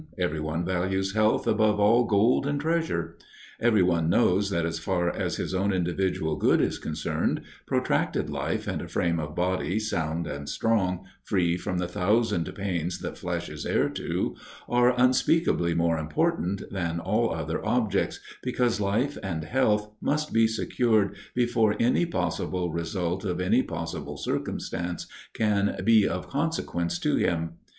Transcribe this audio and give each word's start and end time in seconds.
Every 0.17 0.39
one 0.39 0.65
values 0.65 1.13
health 1.13 1.45
"above 1.45 1.79
all 1.79 2.05
gold 2.05 2.47
and 2.47 2.59
treasure." 2.59 3.17
Every 3.59 3.83
one 3.83 4.09
knows 4.09 4.49
that 4.49 4.65
as 4.65 4.79
far 4.79 5.11
as 5.15 5.35
his 5.35 5.53
own 5.53 5.71
individual 5.71 6.37
good 6.37 6.59
is 6.59 6.79
concerned, 6.79 7.41
protracted 7.67 8.27
life 8.27 8.65
and 8.67 8.81
a 8.81 8.87
frame 8.87 9.19
of 9.19 9.35
body 9.35 9.77
sound 9.77 10.25
and 10.25 10.49
strong, 10.49 11.05
free 11.23 11.55
from 11.55 11.77
the 11.77 11.87
thousand 11.87 12.51
pains 12.55 12.97
that 13.01 13.15
flesh 13.15 13.47
is 13.47 13.63
heir 13.63 13.89
to, 13.89 14.35
are 14.67 14.99
unspeakably 14.99 15.75
more 15.75 15.99
important 15.99 16.63
than 16.71 16.99
all 16.99 17.31
other 17.31 17.63
objects, 17.63 18.19
because 18.41 18.81
life 18.81 19.19
and 19.21 19.43
health 19.43 19.91
must 20.01 20.33
be 20.33 20.47
secured 20.47 21.15
before 21.35 21.75
any 21.79 22.07
possible 22.07 22.71
result 22.71 23.23
of 23.23 23.39
any 23.39 23.61
possible 23.61 24.17
circumstance 24.17 25.05
can 25.35 25.77
be 25.85 26.07
of 26.07 26.27
consequence 26.27 26.97
to 26.97 27.17
him. 27.17 27.57